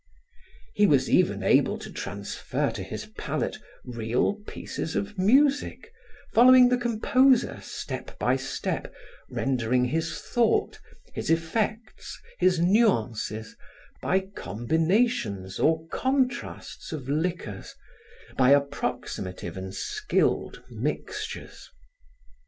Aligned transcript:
He 0.73 0.87
was 0.87 1.11
even 1.11 1.43
able 1.43 1.77
to 1.77 1.91
transfer 1.91 2.71
to 2.71 2.81
his 2.81 3.05
palate 3.19 3.59
real 3.83 4.33
pieces 4.47 4.95
of 4.95 5.15
music, 5.15 5.93
following 6.33 6.69
the 6.69 6.77
composer 6.79 7.59
step 7.61 8.17
by 8.17 8.35
step, 8.35 8.91
rendering 9.29 9.85
his 9.85 10.19
thought, 10.19 10.79
his 11.13 11.29
effects, 11.29 12.19
his 12.39 12.57
nuances, 12.59 13.55
by 14.01 14.21
combinations 14.21 15.59
or 15.59 15.85
contrasts 15.91 16.91
of 16.91 17.07
liquors, 17.07 17.75
by 18.35 18.53
approximative 18.55 19.55
and 19.55 19.75
skilled 19.75 20.63
mixtures. 20.67 21.69